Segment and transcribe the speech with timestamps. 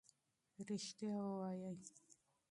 [0.67, 1.77] ریښتیا ووایئ.